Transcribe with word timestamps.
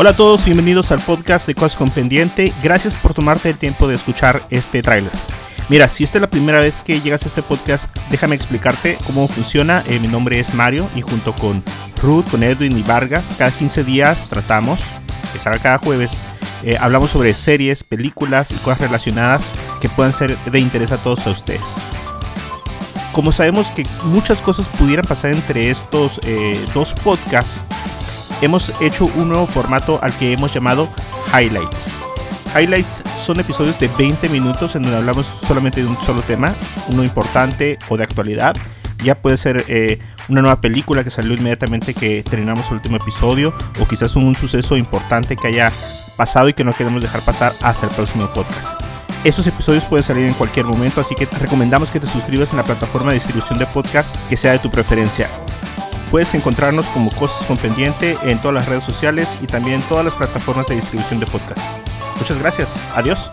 Hola 0.00 0.10
a 0.10 0.16
todos, 0.16 0.46
bienvenidos 0.46 0.92
al 0.92 1.00
podcast 1.00 1.46
de 1.46 1.54
Cosas 1.54 1.76
con 1.76 1.90
Pendiente. 1.90 2.54
Gracias 2.62 2.96
por 2.96 3.12
tomarte 3.12 3.50
el 3.50 3.58
tiempo 3.58 3.86
de 3.86 3.96
escuchar 3.96 4.46
este 4.48 4.80
tráiler. 4.80 5.12
Mira, 5.68 5.88
si 5.88 6.04
esta 6.04 6.16
es 6.16 6.22
la 6.22 6.30
primera 6.30 6.58
vez 6.58 6.80
que 6.80 7.02
llegas 7.02 7.24
a 7.24 7.28
este 7.28 7.42
podcast, 7.42 7.84
déjame 8.08 8.34
explicarte 8.34 8.96
cómo 9.06 9.28
funciona. 9.28 9.84
Eh, 9.86 9.98
mi 9.98 10.08
nombre 10.08 10.40
es 10.40 10.54
Mario 10.54 10.88
y 10.94 11.02
junto 11.02 11.34
con 11.34 11.62
Ruth, 12.02 12.30
con 12.30 12.42
Edwin 12.42 12.78
y 12.78 12.82
Vargas, 12.82 13.34
cada 13.36 13.50
15 13.50 13.84
días 13.84 14.26
tratamos, 14.26 14.80
que 15.34 15.60
cada 15.60 15.76
jueves, 15.76 16.12
eh, 16.64 16.78
hablamos 16.80 17.10
sobre 17.10 17.34
series, 17.34 17.84
películas 17.84 18.52
y 18.52 18.54
cosas 18.54 18.80
relacionadas 18.80 19.52
que 19.82 19.90
puedan 19.90 20.14
ser 20.14 20.38
de 20.38 20.60
interés 20.60 20.92
a 20.92 20.96
todos 20.96 21.26
a 21.26 21.30
ustedes. 21.30 21.76
Como 23.12 23.32
sabemos 23.32 23.70
que 23.70 23.84
muchas 24.04 24.40
cosas 24.40 24.70
pudieran 24.70 25.04
pasar 25.04 25.32
entre 25.32 25.68
estos 25.68 26.20
eh, 26.24 26.58
dos 26.72 26.94
podcasts, 26.94 27.64
hemos 28.40 28.72
hecho 28.80 29.06
un 29.06 29.28
nuevo 29.28 29.46
formato 29.46 29.98
al 30.02 30.12
que 30.16 30.32
hemos 30.32 30.52
llamado 30.52 30.88
Highlights. 31.32 31.90
Highlights 32.54 33.02
son 33.16 33.38
episodios 33.38 33.78
de 33.78 33.88
20 33.88 34.28
minutos 34.28 34.74
en 34.74 34.82
donde 34.82 34.98
hablamos 34.98 35.26
solamente 35.26 35.82
de 35.82 35.86
un 35.86 36.00
solo 36.00 36.22
tema, 36.22 36.54
uno 36.88 37.04
importante 37.04 37.78
o 37.88 37.96
de 37.96 38.04
actualidad. 38.04 38.56
Ya 39.04 39.14
puede 39.14 39.36
ser 39.36 39.64
eh, 39.68 39.98
una 40.28 40.42
nueva 40.42 40.60
película 40.60 41.04
que 41.04 41.10
salió 41.10 41.34
inmediatamente 41.34 41.94
que 41.94 42.22
terminamos 42.22 42.68
el 42.68 42.74
último 42.74 42.96
episodio 42.96 43.54
o 43.80 43.86
quizás 43.86 44.16
un 44.16 44.34
suceso 44.34 44.76
importante 44.76 45.36
que 45.36 45.48
haya 45.48 45.72
pasado 46.16 46.48
y 46.48 46.54
que 46.54 46.64
no 46.64 46.74
queremos 46.74 47.02
dejar 47.02 47.22
pasar 47.22 47.54
hasta 47.62 47.86
el 47.86 47.92
próximo 47.92 48.26
podcast. 48.26 48.78
Estos 49.24 49.46
episodios 49.46 49.84
pueden 49.84 50.02
salir 50.02 50.26
en 50.26 50.34
cualquier 50.34 50.66
momento, 50.66 51.00
así 51.00 51.14
que 51.14 51.26
recomendamos 51.26 51.90
que 51.90 52.00
te 52.00 52.06
suscribas 52.06 52.50
en 52.50 52.56
la 52.56 52.64
plataforma 52.64 53.10
de 53.10 53.14
distribución 53.14 53.58
de 53.58 53.66
podcast 53.66 54.16
que 54.28 54.36
sea 54.36 54.52
de 54.52 54.58
tu 54.58 54.70
preferencia. 54.70 55.30
Puedes 56.10 56.34
encontrarnos 56.34 56.86
como 56.86 57.10
Cosas 57.12 57.46
con 57.46 57.56
Pendiente 57.56 58.18
en 58.24 58.38
todas 58.40 58.54
las 58.54 58.68
redes 58.68 58.84
sociales 58.84 59.38
y 59.40 59.46
también 59.46 59.76
en 59.80 59.88
todas 59.88 60.04
las 60.04 60.14
plataformas 60.14 60.66
de 60.66 60.74
distribución 60.74 61.20
de 61.20 61.26
podcast. 61.26 61.62
Muchas 62.16 62.38
gracias. 62.38 62.76
Adiós. 62.94 63.30